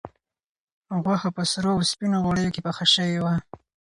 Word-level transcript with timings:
غوښه 1.03 1.29
په 1.35 1.43
سرو 1.51 1.71
او 1.75 1.81
سپینو 1.91 2.17
غوړیو 2.23 2.53
کې 2.53 2.61
پخه 2.67 2.85
شوې 2.93 3.17
وه. 3.23 3.33